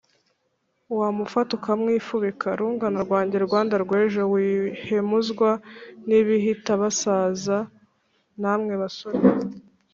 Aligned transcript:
wamufata 0.99 1.51
ukamwifubika? 1.57 2.47
rungano 2.59 2.97
rwanjye 3.07 3.37
rwanda 3.47 3.75
rwejowihemuzwa 3.83 5.49
n' 6.07 6.13
ibihitabasaza 6.19 7.57
namwe 8.41 8.73
basore 8.81 9.19